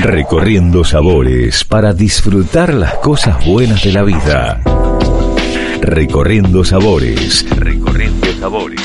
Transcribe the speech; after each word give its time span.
Recorriendo 0.00 0.84
sabores 0.84 1.64
para 1.64 1.92
disfrutar 1.92 2.72
las 2.72 2.94
cosas 2.98 3.44
buenas 3.44 3.82
de 3.82 3.92
la 3.92 4.04
vida. 4.04 4.60
Recorriendo 5.80 6.64
sabores. 6.64 7.44
Recorriendo 7.50 8.26
sabores. 8.38 8.80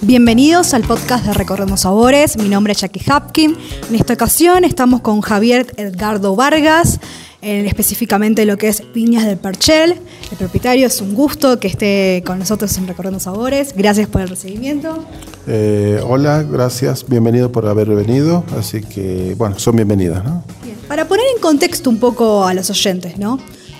Bienvenidos 0.00 0.74
al 0.74 0.82
podcast 0.82 1.24
de 1.24 1.34
Recorriendo 1.34 1.76
Sabores. 1.76 2.36
Mi 2.36 2.48
nombre 2.48 2.72
es 2.72 2.80
Jackie 2.80 3.04
Hapkin. 3.08 3.56
En 3.88 3.94
esta 3.94 4.14
ocasión 4.14 4.64
estamos 4.64 5.02
con 5.02 5.20
Javier 5.20 5.72
Edgardo 5.76 6.34
Vargas, 6.34 6.98
en 7.42 7.66
específicamente 7.66 8.46
lo 8.46 8.56
que 8.56 8.68
es 8.68 8.82
Viñas 8.94 9.26
del 9.26 9.36
Perchel. 9.36 10.00
El 10.30 10.38
propietario 10.38 10.86
es 10.86 11.00
un 11.00 11.14
gusto 11.14 11.58
que 11.58 11.66
esté 11.66 12.22
con 12.24 12.38
nosotros 12.38 12.76
en 12.78 12.86
Recorriendo 12.86 13.18
Sabores. 13.18 13.74
Gracias 13.76 14.08
por 14.08 14.22
el 14.22 14.28
recibimiento. 14.28 15.04
Eh, 15.48 16.00
hola, 16.06 16.44
gracias, 16.44 17.04
bienvenido 17.06 17.50
por 17.50 17.66
haber 17.66 17.88
venido. 17.88 18.44
Así 18.56 18.80
que, 18.80 19.34
bueno, 19.36 19.58
son 19.58 19.74
bienvenidas, 19.74 20.24
¿no? 20.24 20.44
Bien. 20.62 20.76
Para 20.86 21.08
poner 21.08 21.26
en 21.34 21.42
contexto 21.42 21.90
un 21.90 21.98
poco 21.98 22.46
a 22.46 22.54
los 22.54 22.70
oyentes, 22.70 23.18
¿no? 23.18 23.38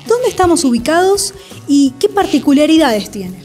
¿Dónde 0.08 0.28
estamos 0.28 0.64
ubicados 0.64 1.32
y 1.68 1.94
qué 2.00 2.08
particularidades 2.08 3.10
tiene? 3.10 3.42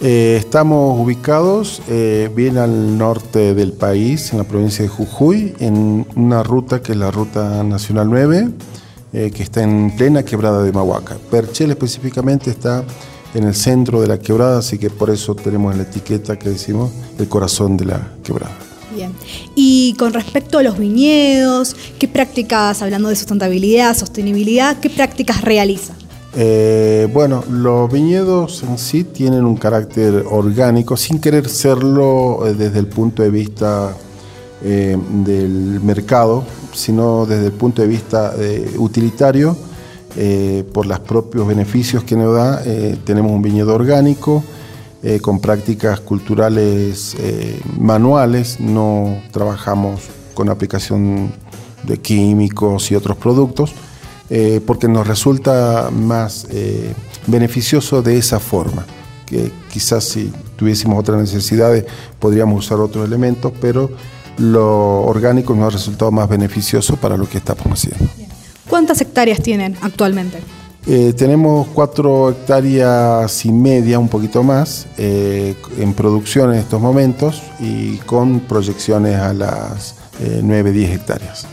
Eh, 0.00 0.36
estamos 0.38 0.98
ubicados 0.98 1.82
eh, 1.88 2.30
bien 2.34 2.56
al 2.56 2.96
norte 2.96 3.52
del 3.52 3.72
país, 3.72 4.32
en 4.32 4.38
la 4.38 4.44
provincia 4.44 4.84
de 4.84 4.88
Jujuy, 4.88 5.54
en 5.58 6.06
una 6.14 6.42
ruta 6.42 6.80
que 6.80 6.92
es 6.92 6.98
la 6.98 7.10
Ruta 7.10 7.62
Nacional 7.64 8.08
9, 8.08 8.48
eh, 9.12 9.30
que 9.34 9.42
está 9.42 9.62
en 9.62 9.94
plena 9.96 10.22
quebrada 10.22 10.62
de 10.62 10.72
Mahuaca. 10.72 11.16
Perchel 11.30 11.70
específicamente 11.70 12.50
está 12.50 12.84
en 13.34 13.44
el 13.44 13.54
centro 13.54 14.00
de 14.00 14.06
la 14.06 14.18
quebrada, 14.18 14.58
así 14.58 14.78
que 14.78 14.90
por 14.90 15.10
eso 15.10 15.34
tenemos 15.34 15.76
la 15.76 15.82
etiqueta 15.82 16.38
que 16.38 16.50
decimos 16.50 16.90
el 17.18 17.28
corazón 17.28 17.76
de 17.76 17.86
la 17.86 18.12
quebrada. 18.22 18.56
Bien. 18.94 19.12
Y 19.54 19.94
con 19.98 20.12
respecto 20.12 20.58
a 20.58 20.62
los 20.62 20.78
viñedos, 20.78 21.76
¿qué 21.98 22.08
prácticas, 22.08 22.82
hablando 22.82 23.08
de 23.10 23.16
sustentabilidad, 23.16 23.96
sostenibilidad, 23.96 24.78
qué 24.80 24.90
prácticas 24.90 25.42
realiza? 25.42 25.94
Eh, 26.36 27.08
bueno, 27.12 27.44
los 27.50 27.90
viñedos 27.90 28.62
en 28.62 28.78
sí 28.78 29.04
tienen 29.04 29.44
un 29.44 29.56
carácter 29.56 30.24
orgánico, 30.30 30.96
sin 30.96 31.20
querer 31.20 31.48
serlo 31.48 32.46
eh, 32.46 32.54
desde 32.54 32.78
el 32.78 32.86
punto 32.86 33.22
de 33.22 33.30
vista 33.30 33.96
eh, 34.60 34.96
del 35.24 35.80
mercado, 35.80 36.44
sino 36.72 37.26
desde 37.26 37.46
el 37.46 37.52
punto 37.52 37.80
de 37.80 37.86
vista 37.86 38.34
eh, 38.36 38.74
utilitario, 38.76 39.56
eh, 40.16 40.64
por 40.72 40.84
los 40.84 40.98
propios 40.98 41.46
beneficios 41.46 42.02
que 42.02 42.16
nos 42.16 42.34
da. 42.34 42.60
tenemos 43.04 43.30
un 43.30 43.40
viñedo 43.40 43.74
orgánico 43.74 44.42
con 45.22 45.38
prácticas 45.38 46.00
culturales 46.00 47.16
manuales, 47.78 48.58
no 48.58 49.20
trabajamos 49.30 50.00
con 50.34 50.48
aplicación 50.48 51.30
de 51.84 51.98
químicos 51.98 52.90
y 52.90 52.96
otros 52.96 53.16
productos, 53.16 53.72
porque 54.66 54.88
nos 54.88 55.06
resulta 55.06 55.90
más 55.92 56.48
beneficioso 57.28 58.02
de 58.02 58.18
esa 58.18 58.40
forma. 58.40 58.84
Que 59.24 59.52
quizás 59.70 60.02
si 60.02 60.32
tuviésemos 60.56 60.98
otras 60.98 61.20
necesidades 61.20 61.84
podríamos 62.18 62.64
usar 62.64 62.80
otros 62.80 63.06
elementos, 63.06 63.52
pero 63.60 63.90
lo 64.38 65.02
orgánico 65.02 65.54
nos 65.54 65.66
ha 65.66 65.76
resultado 65.76 66.10
más 66.10 66.28
beneficioso 66.28 66.96
para 66.96 67.16
lo 67.16 67.28
que 67.28 67.38
estamos 67.38 67.66
haciendo. 67.66 68.06
¿Cuántas 68.68 69.00
hectáreas 69.00 69.42
tienen 69.42 69.76
actualmente? 69.80 70.38
Eh, 70.90 71.12
tenemos 71.12 71.66
cuatro 71.68 72.30
hectáreas 72.30 73.44
y 73.44 73.52
media, 73.52 73.98
un 73.98 74.08
poquito 74.08 74.42
más, 74.42 74.86
eh, 74.96 75.54
en 75.78 75.92
producción 75.92 76.54
en 76.54 76.60
estos 76.60 76.80
momentos 76.80 77.42
y 77.60 77.96
con 77.98 78.40
proyecciones 78.40 79.16
a 79.16 79.34
las 79.34 79.96
eh, 80.20 80.40
9-10 80.42 80.94
hectáreas. 80.94 81.46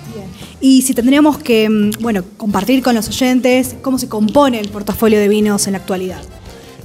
Y 0.62 0.84
si 0.84 0.94
tendríamos 0.94 1.38
que, 1.38 1.70
mm, 1.70 2.02
bueno, 2.02 2.24
compartir 2.38 2.82
con 2.82 2.96
los 2.96 3.10
oyentes 3.10 3.76
cómo 3.82 4.00
se 4.00 4.08
compone 4.08 4.60
el 4.60 4.70
portafolio 4.70 5.20
de 5.20 5.28
vinos 5.28 5.68
en 5.68 5.74
la 5.74 5.80
actualidad. 5.80 6.22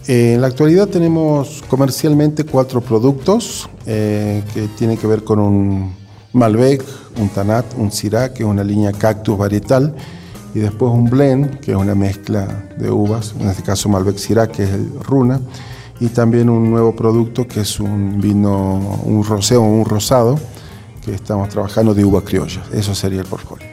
Eh, 0.09 0.33
en 0.35 0.41
la 0.41 0.49
actualidad 0.49 0.89
tenemos 0.89 1.63
comercialmente 1.69 2.43
cuatro 2.43 2.81
productos 2.81 3.69
que 3.85 4.69
tienen 4.77 4.97
que 4.97 5.07
ver 5.07 5.25
con 5.25 5.41
un 5.41 6.00
Malbec, 6.33 6.85
un 7.19 7.29
Tanat, 7.29 7.65
un 7.77 7.91
Syrah, 7.91 8.33
que 8.33 8.43
es 8.43 8.49
una 8.49 8.65
línea 8.65 8.93
cactus 8.93 9.37
varietal, 9.37 9.95
y 10.55 10.61
después 10.61 10.93
un 10.93 11.09
blend, 11.09 11.61
que 11.61 11.73
es 11.73 11.77
una 11.77 11.95
mezcla 11.95 12.69
de 12.79 12.91
uvas, 12.91 13.35
en 13.39 13.49
este 13.49 13.63
caso 13.63 13.89
Malbec 13.89 14.17
Syrah, 14.17 14.49
que 14.49 14.65
es 14.65 14.71
el 14.71 14.91
Runa, 15.03 15.41
y 16.01 16.09
también 16.09 16.49
un 16.49 16.71
nuevo 16.71 16.95
producto 16.95 17.47
que 17.47 17.61
es 17.61 17.79
un 17.79 18.21
vino, 18.21 19.01
un 19.05 19.23
roseo, 19.25 19.61
un 19.63 19.85
rosado, 19.85 20.39
que 21.05 21.15
estamos 21.15 21.49
trabajando 21.49 21.95
de 21.95 22.05
uva 22.05 22.23
criolla. 22.23 22.63
Eso 22.73 22.95
sería 22.95 23.21
el 23.21 23.27
portfolio. 23.27 23.67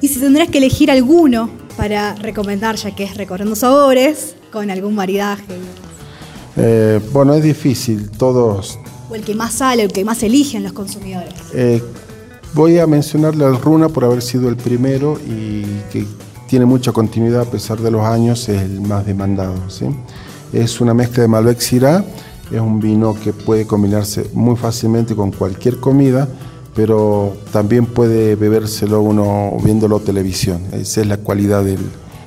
Y 0.00 0.08
si 0.08 0.18
tendrías 0.18 0.48
que 0.48 0.58
elegir 0.58 0.90
alguno 0.90 1.50
para 1.76 2.14
recomendar, 2.14 2.76
ya 2.76 2.94
que 2.94 3.04
es 3.04 3.16
recorriendo 3.16 3.54
sabores, 3.56 4.34
con 4.50 4.70
algún 4.70 4.94
maridaje, 4.94 5.44
Eh, 6.56 7.00
bueno, 7.12 7.34
es 7.34 7.42
difícil, 7.42 8.10
todos 8.10 8.78
o 9.10 9.14
el 9.14 9.22
que 9.22 9.34
más 9.34 9.54
sale, 9.54 9.82
el 9.82 9.92
que 9.92 10.04
más 10.04 10.22
eligen 10.22 10.62
los 10.62 10.72
consumidores. 10.72 11.34
Eh, 11.54 11.82
voy 12.54 12.78
a 12.78 12.86
mencionarle 12.86 13.44
al 13.44 13.60
Runa 13.60 13.88
por 13.88 14.04
haber 14.04 14.22
sido 14.22 14.48
el 14.48 14.56
primero 14.56 15.18
y 15.26 15.62
que 15.92 16.06
tiene 16.48 16.64
mucha 16.64 16.92
continuidad 16.92 17.42
a 17.42 17.50
pesar 17.50 17.80
de 17.80 17.90
los 17.90 18.02
años, 18.04 18.48
es 18.48 18.62
el 18.62 18.80
más 18.80 19.06
demandado. 19.06 19.54
¿sí? 19.68 19.86
Es 20.52 20.80
una 20.80 20.94
mezcla 20.94 21.22
de 21.22 21.28
Malbec 21.28 21.60
Syrah, 21.60 22.04
es 22.50 22.60
un 22.60 22.80
vino 22.80 23.14
que 23.22 23.32
puede 23.32 23.66
combinarse 23.66 24.30
muy 24.32 24.56
fácilmente 24.56 25.14
con 25.14 25.30
cualquier 25.30 25.78
comida, 25.78 26.28
pero 26.74 27.36
también 27.52 27.86
puede 27.86 28.34
bebérselo 28.36 29.00
uno 29.00 29.56
viéndolo 29.62 30.00
televisión. 30.00 30.62
Esa 30.72 31.00
es 31.02 31.06
la 31.06 31.18
cualidad 31.18 31.64
del, 31.64 31.78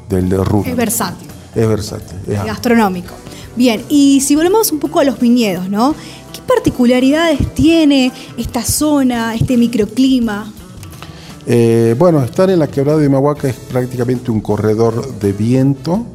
del, 0.09 0.29
del 0.29 0.45
Runa. 0.45 0.69
Es 0.69 0.75
versátil, 0.75 1.27
Es 1.55 1.67
versátil. 1.67 2.17
es 2.27 2.43
gastronómico. 2.45 3.13
Bien, 3.55 3.83
y 3.87 4.21
si 4.21 4.35
volvemos 4.35 4.71
un 4.71 4.79
poco 4.79 4.99
a 4.99 5.03
los 5.03 5.19
viñedos, 5.19 5.69
¿no? 5.69 5.93
¿Qué 6.33 6.41
particularidades 6.41 7.53
tiene 7.53 8.11
esta 8.37 8.63
zona, 8.63 9.35
este 9.35 9.55
microclima? 9.55 10.51
Eh, 11.45 11.95
bueno, 11.99 12.23
estar 12.23 12.49
en 12.49 12.57
la 12.57 12.67
quebrada 12.67 12.97
de 12.97 13.07
Mahuaca 13.07 13.47
es 13.47 13.55
prácticamente 13.55 14.31
un 14.31 14.41
corredor 14.41 15.19
de 15.19 15.31
viento, 15.31 16.05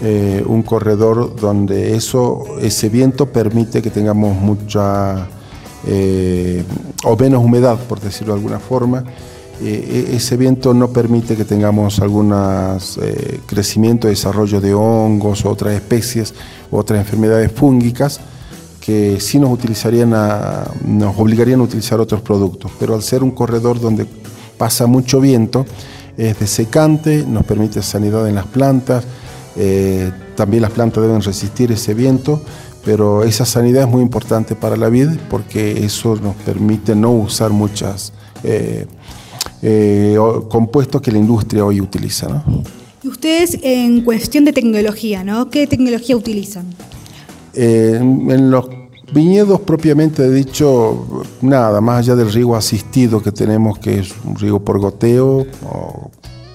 eh, 0.00 0.42
un 0.46 0.62
corredor 0.62 1.36
donde 1.36 1.94
eso, 1.94 2.44
ese 2.62 2.88
viento 2.88 3.26
permite 3.26 3.82
que 3.82 3.90
tengamos 3.90 4.34
mucha 4.34 5.28
eh, 5.86 6.64
o 7.04 7.16
menos 7.16 7.44
humedad, 7.44 7.78
por 7.80 8.00
decirlo 8.00 8.32
de 8.32 8.38
alguna 8.40 8.60
forma. 8.60 9.04
Eh, 9.60 10.06
e- 10.10 10.16
ese 10.16 10.38
viento 10.38 10.72
no 10.72 10.88
permite 10.88 11.36
que 11.36 11.44
tengamos 11.44 12.00
algunos 12.00 12.98
crecimiento 13.44 14.08
desarrollo 14.08 14.58
de 14.58 14.72
hongos 14.72 15.44
otras 15.44 15.74
especies, 15.74 16.32
otras 16.70 17.00
enfermedades 17.00 17.52
fúngicas 17.52 18.20
que 18.80 19.20
sí 19.20 19.38
nos 19.38 19.50
utilizarían 19.52 20.14
a- 20.14 20.64
nos 20.84 21.18
obligarían 21.18 21.60
a 21.60 21.64
utilizar 21.64 22.00
otros 22.00 22.20
productos, 22.22 22.70
pero 22.80 22.94
al 22.94 23.02
ser 23.02 23.22
un 23.22 23.30
corredor 23.30 23.80
donde 23.80 24.06
pasa 24.58 24.86
mucho 24.86 25.20
viento, 25.20 25.66
es 26.16 26.38
desecante, 26.38 27.24
nos 27.26 27.44
permite 27.44 27.82
sanidad 27.82 28.28
en 28.28 28.34
las 28.34 28.46
plantas, 28.46 29.04
eh, 29.56 30.10
también 30.36 30.62
las 30.62 30.70
plantas 30.72 31.02
deben 31.02 31.22
resistir 31.22 31.72
ese 31.72 31.94
viento, 31.94 32.42
pero 32.84 33.24
esa 33.24 33.44
sanidad 33.44 33.82
es 33.84 33.88
muy 33.88 34.02
importante 34.02 34.54
para 34.54 34.76
la 34.76 34.88
vid 34.88 35.10
porque 35.28 35.84
eso 35.84 36.16
nos 36.16 36.34
permite 36.36 36.94
no 36.94 37.10
usar 37.12 37.50
muchas 37.50 38.12
eh, 38.42 38.86
eh, 39.62 40.16
compuestos 40.48 41.02
que 41.02 41.12
la 41.12 41.18
industria 41.18 41.64
hoy 41.64 41.80
utiliza. 41.80 42.28
¿no? 42.28 42.42
Y 43.02 43.08
ustedes 43.08 43.58
en 43.62 44.02
cuestión 44.02 44.44
de 44.44 44.52
tecnología, 44.52 45.24
¿no? 45.24 45.50
¿Qué 45.50 45.66
tecnología 45.66 46.16
utilizan? 46.16 46.64
Eh, 47.54 47.96
en 48.00 48.50
los 48.50 48.68
viñedos 49.12 49.60
propiamente 49.60 50.30
dicho, 50.30 51.24
nada, 51.42 51.80
más 51.80 51.98
allá 52.00 52.14
del 52.16 52.32
riego 52.32 52.54
asistido 52.56 53.20
que 53.22 53.32
tenemos, 53.32 53.78
que 53.78 53.98
es 54.00 54.14
un 54.24 54.36
riego 54.36 54.60
por 54.60 54.78
goteo 54.78 55.46
o 55.64 56.10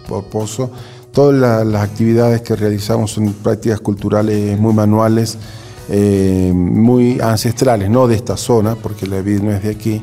por 0.08 0.24
pozo, 0.26 0.70
todas 1.12 1.36
la- 1.40 1.64
las 1.66 1.84
actividades 1.84 2.42
que 2.42 2.56
realizamos 2.56 3.12
son 3.12 3.34
prácticas 3.34 3.80
culturales 3.82 4.58
muy 4.60 4.74
manuales, 4.74 5.38
eh, 5.90 6.52
muy 6.56 7.20
ancestrales, 7.20 7.90
no 7.90 8.08
de 8.08 8.16
esta 8.16 8.38
zona, 8.38 8.76
porque 8.76 9.06
la 9.06 9.22
vid 9.22 9.42
no 9.42 9.52
es 9.52 9.62
de 9.64 9.70
aquí, 9.72 10.02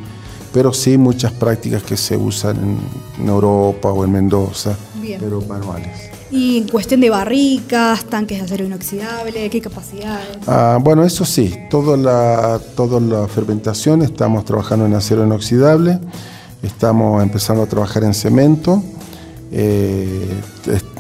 pero 0.53 0.73
sí 0.73 0.99
muchas 0.99 1.33
prácticas 1.33 1.83
que 1.83 1.97
se 1.97 2.17
usan 2.17 2.57
en, 2.57 2.79
en 3.23 3.29
Europa 3.29 3.91
o 3.91 4.05
en 4.05 4.13
Mendoza, 4.13 4.77
Bien. 5.01 5.19
pero 5.21 5.41
manuales. 5.49 6.11
Y 6.33 6.57
en 6.57 6.69
cuestión 6.69 7.03
de 7.03 7.11
barricas, 7.11 8.07
tanques 8.07 8.39
de 8.39 8.45
acero 8.47 8.65
inoxidable, 8.65 9.51
¿qué 9.51 9.61
capacidades? 9.61 10.39
Ah, 10.47 10.79
bueno, 10.81 11.05
eso 11.05 11.27
sí, 11.27 11.55
toda 11.69 11.99
la, 11.99 12.59
toda 12.75 13.01
la 13.01 13.29
fermentación 13.29 14.01
estamos 14.01 14.47
trabajando 14.47 14.87
en 14.87 14.95
acero 14.95 15.27
inoxidable, 15.27 15.99
estamos 16.63 17.23
empezando 17.23 17.63
a 17.63 17.67
trabajar 17.67 18.05
en 18.05 18.15
cemento, 18.15 18.83
eh, 19.53 20.41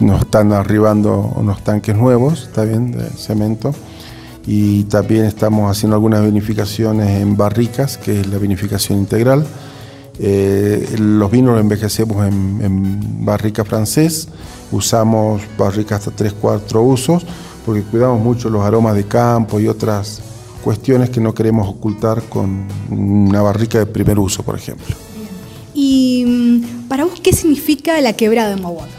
nos 0.00 0.20
están 0.20 0.52
arribando 0.52 1.32
unos 1.34 1.64
tanques 1.64 1.96
nuevos, 1.96 2.42
está 2.42 2.64
bien, 2.64 2.92
de 2.92 3.08
cemento, 3.08 3.74
y 4.46 4.84
también 4.84 5.24
estamos 5.24 5.70
haciendo 5.70 5.96
algunas 5.96 6.22
vinificaciones 6.22 7.22
en 7.22 7.38
barricas, 7.38 7.96
que 7.96 8.20
es 8.20 8.26
la 8.26 8.36
vinificación 8.36 8.98
integral. 8.98 9.46
Eh, 10.24 10.94
los 11.00 11.28
vinos 11.32 11.54
los 11.54 11.60
envejecemos 11.60 12.24
en, 12.24 13.24
barrica 13.24 13.64
francés, 13.64 14.28
usamos 14.70 15.42
barrica 15.58 15.96
hasta 15.96 16.12
3-4 16.12 16.80
usos, 16.80 17.26
porque 17.66 17.82
cuidamos 17.82 18.20
mucho 18.20 18.48
los 18.48 18.62
aromas 18.64 18.94
de 18.94 19.04
campo 19.04 19.58
y 19.58 19.66
otras 19.66 20.20
cuestiones 20.62 21.10
que 21.10 21.20
no 21.20 21.34
queremos 21.34 21.68
ocultar 21.68 22.22
con 22.22 22.68
una 22.88 23.42
barrica 23.42 23.80
de 23.80 23.86
primer 23.86 24.20
uso, 24.20 24.44
por 24.44 24.54
ejemplo. 24.54 24.94
¿Y 25.74 26.24
mm, 26.24 26.88
para 26.88 27.04
vos 27.04 27.20
qué 27.20 27.32
significa 27.32 28.00
la 28.00 28.12
quebrada 28.12 28.54
de 28.54 28.62
Mahuaca? 28.62 28.92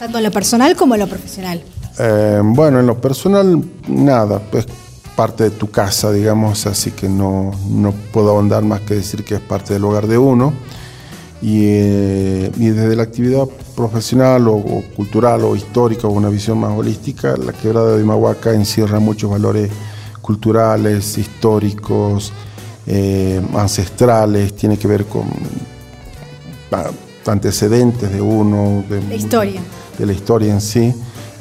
Tanto 0.00 0.18
en 0.18 0.24
lo 0.24 0.32
personal 0.32 0.74
como 0.74 0.94
en 0.94 1.00
lo 1.02 1.06
profesional. 1.06 1.62
Eh, 2.00 2.40
bueno, 2.42 2.80
en 2.80 2.86
lo 2.86 3.00
personal, 3.00 3.62
nada, 3.86 4.40
pues 4.40 4.66
parte 5.22 5.44
de 5.44 5.50
tu 5.50 5.70
casa, 5.70 6.10
digamos, 6.10 6.66
así 6.66 6.90
que 6.90 7.08
no, 7.08 7.52
no 7.68 7.92
puedo 8.12 8.30
ahondar 8.30 8.64
más 8.64 8.80
que 8.80 8.94
decir 8.94 9.22
que 9.22 9.36
es 9.36 9.40
parte 9.40 9.72
del 9.72 9.84
hogar 9.84 10.08
de 10.08 10.18
uno. 10.18 10.52
Y, 11.40 11.60
eh, 11.66 12.50
desde 12.56 12.96
la 12.96 13.04
actividad 13.04 13.46
profesional 13.76 14.48
o, 14.48 14.82
cultural 14.96 15.44
o 15.44 15.54
histórica 15.54 16.08
o 16.08 16.10
una 16.10 16.28
visión 16.28 16.58
más 16.58 16.76
holística, 16.76 17.36
la 17.36 17.52
quebrada 17.52 17.96
de 17.96 18.02
Mahuaca 18.02 18.52
encierra 18.52 18.98
muchos 18.98 19.30
valores 19.30 19.70
culturales, 20.20 21.16
históricos, 21.16 22.32
eh, 22.88 23.40
ancestrales, 23.54 24.56
tiene 24.56 24.76
que 24.76 24.88
ver 24.88 25.04
con 25.04 25.26
antecedentes 27.26 28.12
de 28.12 28.20
uno, 28.20 28.82
de 28.90 29.00
la 29.02 29.14
historia. 29.14 29.60
De 29.96 30.04
la 30.04 30.14
historia 30.14 30.52
en 30.52 30.60
sí 30.60 30.92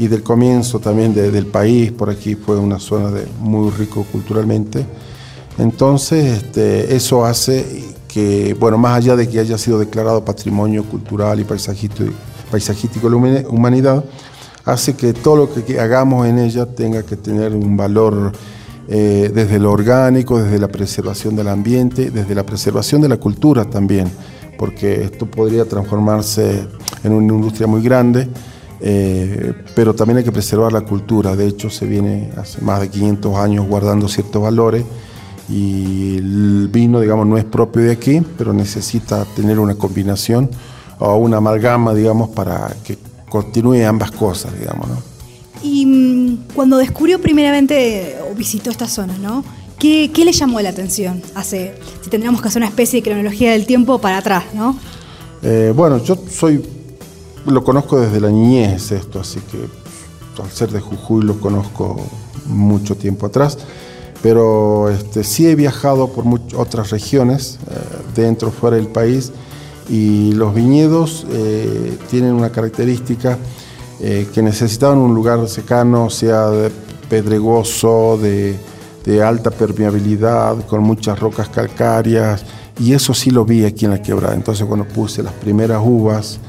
y 0.02 0.08
del 0.08 0.24
comienzo 0.24 0.80
también 0.80 1.14
del 1.14 1.46
país, 1.46 1.92
por 1.92 2.10
aquí 2.10 2.34
fue 2.34 2.58
una 2.58 2.80
zona 2.80 3.12
de, 3.12 3.28
muy 3.40 3.70
rico 3.70 4.04
culturalmente. 4.12 4.84
Entonces, 5.60 6.42
este, 6.42 6.96
eso 6.96 7.24
hace 7.24 7.94
que, 8.08 8.56
bueno, 8.60 8.80
más 8.80 8.98
allá 8.98 9.16
de 9.16 9.30
que 9.30 9.40
haya 9.40 9.60
sido 9.60 9.78
declarado 9.78 10.26
patrimonio 10.26 10.86
cultural 10.86 11.40
y 11.40 11.44
paisajístico, 11.44 12.12
paisajístico 12.50 13.12
de 13.12 13.44
la 13.44 13.50
humanidad, 13.50 14.04
hace 14.66 14.96
que 14.96 15.14
todo 15.14 15.36
lo 15.36 15.54
que 15.54 15.80
hagamos 15.80 16.26
en 16.26 16.40
ella 16.40 16.66
tenga 16.66 17.04
que 17.04 17.16
tener 17.16 17.54
un 17.54 17.78
valor 17.78 18.32
eh, 18.88 19.30
desde 19.32 19.60
lo 19.60 19.72
orgánico, 19.72 20.42
desde 20.42 20.58
la 20.58 20.70
preservación 20.70 21.36
del 21.36 21.48
ambiente, 21.48 22.10
desde 22.10 22.34
la 22.34 22.44
preservación 22.44 23.02
de 23.02 23.10
la 23.10 23.18
cultura 23.18 23.66
también, 23.66 24.12
porque 24.58 25.04
esto 25.04 25.28
podría 25.28 25.66
transformarse 25.66 26.66
en 27.04 27.14
una 27.14 27.36
industria 27.36 27.68
muy 27.68 27.84
grande 27.84 28.28
eh, 28.82 29.54
pero 29.76 29.94
también 29.94 30.18
hay 30.18 30.24
que 30.24 30.32
preservar 30.32 30.74
la 30.74 30.82
cultura. 30.82 31.36
De 31.36 31.48
hecho, 31.48 31.70
se 31.70 31.86
viene 31.86 32.32
hace 32.36 32.62
más 32.62 32.82
de 32.82 32.90
500 32.90 33.38
años 33.38 33.68
guardando 33.68 34.08
ciertos 34.08 34.42
valores 34.42 34.84
y 35.48 36.18
el 36.18 36.70
vino, 36.72 37.00
digamos, 37.00 37.28
no 37.28 37.38
es 37.38 37.46
propio 37.46 37.84
de 37.84 37.92
aquí, 37.92 38.22
pero 38.38 38.54
necesita 38.54 39.26
tener 39.36 39.60
una 39.60 39.76
combinación 39.76 40.50
o 41.00 41.16
una 41.18 41.38
amalgama, 41.38 41.94
digamos, 41.94 42.30
para 42.30 42.76
que 42.84 42.98
continúe 43.30 43.86
ambas 43.86 44.12
cosas, 44.12 44.58
digamos. 44.58 44.88
¿no? 44.88 44.98
Y 45.62 45.86
mm, 45.86 46.38
cuando 46.56 46.78
descubrió 46.78 47.22
primeramente 47.22 48.18
o 48.30 48.36
visitó 48.36 48.72
esta 48.72 48.88
zona, 48.88 49.18
¿no? 49.18 49.44
¿Qué, 49.78 50.12
¿Qué, 50.14 50.26
le 50.26 50.32
llamó 50.32 50.62
la 50.62 50.70
atención? 50.70 51.22
Hace, 51.34 51.76
si 52.04 52.10
tendríamos 52.10 52.42
que 52.42 52.48
hacer 52.48 52.60
una 52.60 52.70
especie 52.70 53.02
de 53.02 53.04
cronología 53.04 53.52
del 53.52 53.66
tiempo 53.66 54.00
para 54.00 54.18
atrás, 54.18 54.44
¿no? 54.54 54.78
Eh, 55.42 55.74
bueno, 55.76 56.04
yo 56.04 56.16
soy 56.30 56.64
lo 57.46 57.64
conozco 57.64 58.00
desde 58.00 58.20
la 58.20 58.30
niñez 58.30 58.92
esto, 58.92 59.20
así 59.20 59.40
que 59.40 59.68
al 60.42 60.50
ser 60.50 60.72
de 60.72 60.80
Jujuy 60.80 61.24
lo 61.24 61.40
conozco 61.40 61.98
mucho 62.48 62.96
tiempo 62.96 63.28
atrás, 63.28 63.58
pero 64.22 64.90
este, 64.90 65.24
sí 65.24 65.48
he 65.48 65.56
viajado 65.56 66.08
por 66.10 66.26
otras 66.56 66.92
regiones, 66.92 67.60
eh, 67.70 67.76
dentro, 68.16 68.52
fuera 68.52 68.78
del 68.78 68.88
país, 68.88 69.32
y 69.90 70.32
los 70.34 70.54
viñedos 70.54 71.26
eh, 71.32 71.98
tienen 72.10 72.34
una 72.34 72.52
característica 72.52 73.38
eh, 74.00 74.28
que 74.34 74.42
necesitaban 74.42 75.00
un 75.00 75.14
lugar 75.14 75.48
secano, 75.48 76.10
sea 76.10 76.50
de 76.50 76.72
pedregoso, 77.10 78.18
de 78.18 79.24
alta 79.24 79.52
permeabilidad, 79.52 80.66
con 80.66 80.82
muchas 80.82 81.20
rocas 81.20 81.50
calcáreas, 81.50 82.46
y 82.80 82.94
eso 82.94 83.14
sí 83.14 83.32
lo 83.32 83.44
vi 83.46 83.66
aquí 83.66 83.86
en 83.86 83.92
la 83.92 84.02
quebrada. 84.02 84.34
Entonces 84.34 84.66
cuando 84.66 84.88
puse 84.88 85.22
las 85.22 85.34
primeras 85.34 85.82
uvas, 85.84 86.40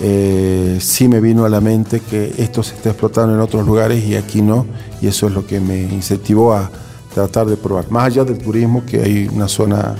eh, 0.00 0.78
sí 0.80 1.08
me 1.08 1.20
vino 1.20 1.44
a 1.44 1.48
la 1.48 1.60
mente 1.60 2.00
que 2.00 2.34
esto 2.38 2.62
se 2.62 2.74
está 2.74 2.90
explotando 2.90 3.34
en 3.34 3.40
otros 3.40 3.66
lugares 3.66 4.04
y 4.04 4.16
aquí 4.16 4.42
no, 4.42 4.66
y 5.00 5.06
eso 5.06 5.26
es 5.26 5.34
lo 5.34 5.46
que 5.46 5.60
me 5.60 5.80
incentivó 5.80 6.54
a 6.54 6.70
tratar 7.14 7.46
de 7.46 7.56
probar. 7.56 7.90
Más 7.90 8.06
allá 8.06 8.24
del 8.24 8.38
turismo, 8.38 8.84
que 8.84 9.02
hay 9.02 9.28
una 9.32 9.48
zona 9.48 9.94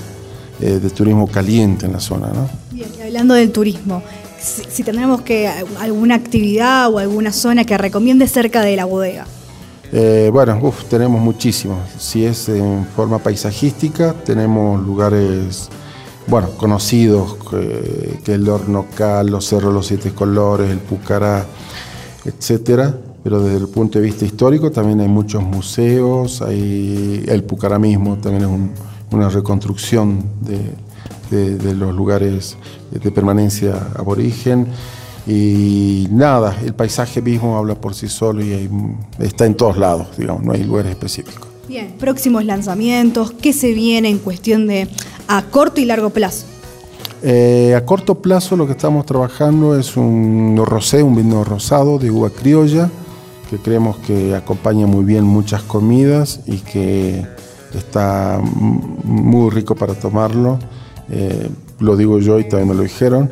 eh, 0.60 0.78
de 0.82 0.90
turismo 0.90 1.26
caliente 1.26 1.86
en 1.86 1.92
la 1.92 2.00
zona. 2.00 2.28
¿no? 2.28 2.48
Bien, 2.70 2.88
y 2.98 3.02
hablando 3.02 3.34
del 3.34 3.52
turismo, 3.52 4.02
si, 4.40 4.82
tendremos 4.82 5.22
que 5.22 5.48
alguna 5.78 6.14
actividad 6.14 6.92
o 6.92 6.98
alguna 6.98 7.32
zona 7.32 7.64
que 7.64 7.76
recomiende 7.78 8.26
cerca 8.26 8.62
de 8.62 8.76
la 8.76 8.84
bodega. 8.84 9.26
Eh, 9.92 10.30
bueno, 10.32 10.72
tenemos 10.88 11.20
muchísimos. 11.20 11.78
Si 11.98 12.24
es 12.24 12.48
en 12.48 12.86
forma 12.96 13.18
paisajística, 13.18 14.14
tenemos 14.14 14.82
lugares 14.82 15.68
bueno, 16.26 16.50
conocidos, 16.56 17.36
que, 17.50 18.32
el 18.32 18.48
Horno 18.48 18.86
Cal, 18.94 19.26
los 19.26 19.48
Cerros 19.48 19.72
Los 19.72 19.86
Siete 19.86 20.12
Colores, 20.12 20.70
el 20.70 20.78
Pucará, 20.78 21.44
etcétera. 22.24 22.96
Pero 23.22 23.40
desde 23.42 23.58
el 23.58 23.68
punto 23.68 23.98
de 23.98 24.04
vista 24.04 24.24
histórico 24.24 24.72
también 24.72 25.00
hay 25.00 25.08
muchos 25.08 25.42
museos, 25.42 26.42
hay 26.42 27.24
el 27.28 27.44
Pucará 27.44 27.78
mismo 27.78 28.16
también 28.18 28.42
es 28.42 29.14
una 29.14 29.28
reconstrucción 29.28 30.24
de, 30.40 31.74
los 31.74 31.94
lugares 31.94 32.56
de 32.90 33.10
permanencia 33.10 33.74
aborigen. 33.94 34.66
Y 35.24 36.08
nada, 36.10 36.56
el 36.64 36.74
paisaje 36.74 37.22
mismo 37.22 37.56
habla 37.56 37.76
por 37.76 37.94
sí 37.94 38.08
solo 38.08 38.42
y 38.42 38.68
está 39.20 39.46
en 39.46 39.54
todos 39.54 39.78
lados, 39.78 40.08
digamos, 40.18 40.42
no 40.42 40.52
hay 40.52 40.64
lugares 40.64 40.90
específicos. 40.90 41.52
Bien, 41.68 41.94
próximos 41.96 42.44
lanzamientos, 42.44 43.32
¿qué 43.40 43.52
se 43.52 43.72
viene 43.72 44.08
en 44.08 44.18
cuestión 44.18 44.66
de 44.66 44.88
a 45.32 45.42
corto 45.44 45.80
y 45.80 45.86
largo 45.86 46.10
plazo? 46.10 46.44
Eh, 47.22 47.74
a 47.74 47.86
corto 47.86 48.16
plazo 48.16 48.54
lo 48.54 48.66
que 48.66 48.72
estamos 48.72 49.06
trabajando 49.06 49.78
es 49.78 49.96
un 49.96 50.60
rosé, 50.66 51.02
un 51.02 51.16
vino 51.16 51.42
rosado 51.42 51.98
de 51.98 52.10
uva 52.10 52.28
criolla, 52.28 52.90
que 53.48 53.56
creemos 53.56 53.96
que 53.98 54.34
acompaña 54.34 54.86
muy 54.86 55.04
bien 55.04 55.24
muchas 55.24 55.62
comidas 55.62 56.40
y 56.46 56.58
que 56.58 57.26
está 57.74 58.40
muy 58.42 59.50
rico 59.50 59.74
para 59.74 59.94
tomarlo. 59.94 60.58
Eh, 61.10 61.48
lo 61.78 61.96
digo 61.96 62.18
yo 62.18 62.38
y 62.38 62.44
también 62.44 62.68
me 62.68 62.74
lo 62.74 62.82
dijeron. 62.82 63.30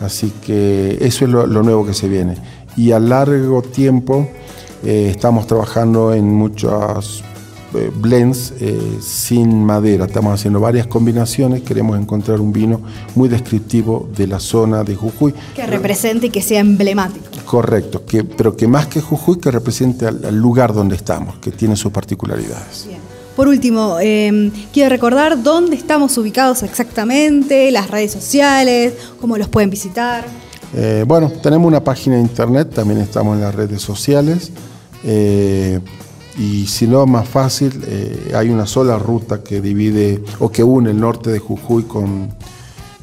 Así 0.00 0.32
que 0.44 0.96
eso 1.02 1.26
es 1.26 1.30
lo, 1.30 1.46
nuevo 1.46 1.84
que 1.84 1.92
se 1.92 2.08
viene. 2.08 2.36
Y 2.78 2.92
a 2.92 2.98
largo 2.98 3.60
tiempo 3.60 4.26
eh, 4.84 5.08
estamos 5.10 5.46
trabajando 5.46 6.14
en 6.14 6.32
muchas 6.32 7.22
blends 7.94 8.52
eh, 8.60 8.98
sin 9.00 9.64
madera. 9.64 10.06
Estamos 10.06 10.34
haciendo 10.34 10.60
varias 10.60 10.86
combinaciones. 10.86 11.62
Queremos 11.62 11.98
encontrar 11.98 12.40
un 12.40 12.52
vino 12.52 12.80
muy 13.14 13.28
descriptivo 13.28 14.08
de 14.16 14.26
la 14.26 14.40
zona 14.40 14.84
de 14.84 14.94
Jujuy. 14.94 15.34
Que 15.54 15.66
represente 15.66 16.26
y 16.26 16.30
que 16.30 16.42
sea 16.42 16.60
emblemático. 16.60 17.26
Correcto, 17.44 18.04
que, 18.04 18.24
pero 18.24 18.56
que 18.56 18.66
más 18.66 18.86
que 18.86 19.00
Jujuy, 19.00 19.38
que 19.38 19.50
represente 19.50 20.06
al, 20.06 20.36
lugar 20.36 20.72
donde 20.72 20.96
estamos, 20.96 21.36
que 21.36 21.50
tiene 21.50 21.76
sus 21.76 21.92
particularidades. 21.92 22.88
Por 23.36 23.48
último, 23.48 23.98
em, 24.00 24.50
quiero 24.72 24.88
recordar 24.88 25.42
dónde 25.42 25.76
estamos 25.76 26.16
ubicados 26.18 26.62
exactamente, 26.62 27.70
las 27.70 27.90
redes 27.90 28.12
sociales, 28.12 28.94
cómo 29.20 29.36
los 29.36 29.48
pueden 29.48 29.70
visitar. 29.70 30.24
Eh, 30.74 31.04
bueno, 31.06 31.30
tenemos 31.42 31.66
una 31.66 31.84
página 31.84 32.16
de 32.16 32.22
internet, 32.22 32.72
también 32.74 33.00
estamos 33.00 33.36
en 33.36 33.42
las 33.42 33.54
redes 33.54 33.82
sociales 33.82 34.50
y 36.38 36.66
si 36.66 36.86
no 36.86 37.06
más 37.06 37.28
fácil, 37.28 37.82
eh, 37.86 38.32
hay 38.34 38.50
una 38.50 38.66
sola 38.66 38.98
ruta 38.98 39.42
que 39.42 39.60
divide 39.60 40.22
o 40.38 40.50
que 40.50 40.62
une 40.62 40.90
el 40.90 41.00
norte 41.00 41.30
de 41.30 41.38
Jujuy 41.38 41.84
con, 41.84 42.28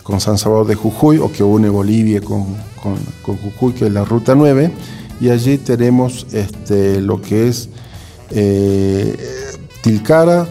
con 0.04 0.20
San 0.20 0.38
Salvador 0.38 0.68
de 0.68 0.76
Jujuy 0.76 1.18
o 1.18 1.32
que 1.32 1.44
une 1.44 1.70
Bolivia 1.70 2.22
con, 2.22 2.46
con, 2.82 3.38
Jujuy, 3.38 3.74
que 3.74 3.88
es 3.88 3.92
la 3.92 4.06
ruta 4.06 4.36
9, 4.36 4.72
y 5.20 5.30
allí 5.30 5.58
tenemos 5.58 6.28
este, 6.32 7.02
lo 7.02 7.22
que 7.22 7.48
es 7.48 7.70
eh, 8.30 9.18
Tilcara, 9.82 10.48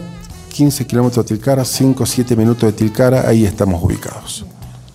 15 0.49 0.85
kilómetros 0.85 1.25
de 1.25 1.35
Tilcara, 1.35 1.63
5 1.63 2.03
o 2.03 2.05
7 2.05 2.35
minutos 2.35 2.63
de 2.63 2.73
Tilcara, 2.73 3.27
ahí 3.27 3.45
estamos 3.45 3.81
ubicados. 3.81 4.45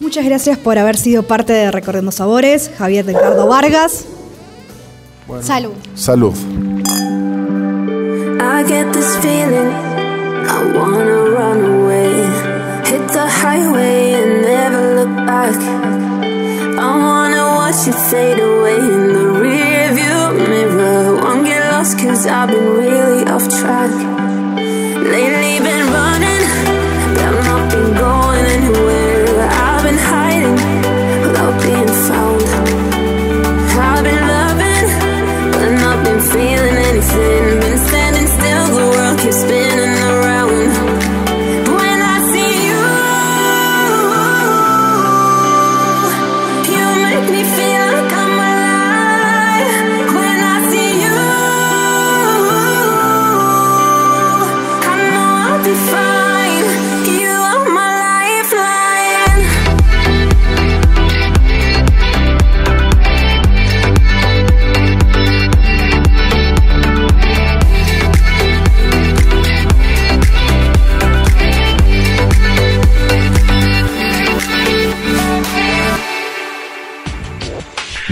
Muchas 0.00 0.25
gracias 0.25 0.59
por 0.59 0.78
haber 0.78 0.97
sido 0.97 1.23
parte 1.23 1.52
de 1.52 1.71
Recorriendo 1.71 2.12
Sabores, 2.12 2.71
Javier 2.76 3.07
Ricardo 3.07 3.47
Vargas. 3.47 4.04
salud. 5.42 5.73
Salud. 5.95 6.35
Get 8.69 8.93
this 8.93 9.17
feeling. 9.23 9.73
I 10.55 10.59
wanna 10.77 11.19
run 11.39 11.61
away 11.77 12.13
Hit 12.91 13.07
the 13.09 13.27
highway 13.27 14.13
and 14.21 14.43
never 14.43 14.83
look 14.99 15.15
back. 15.27 15.57
I 16.87 16.89
wanna 17.07 17.45
watch 17.59 17.83
it 17.91 17.99
fade 18.11 18.41
away 18.51 18.77
in 18.77 19.05
the 19.17 19.27
rearview 19.45 20.19
mirror. 20.51 21.17
Won't 21.23 21.45
get 21.47 21.63
lost 21.73 21.99
cause 21.99 22.27
I've 22.27 22.51
been 22.51 22.69
really 22.83 23.25
off 23.35 23.47
track. 23.59 23.93
Lately 25.15 25.48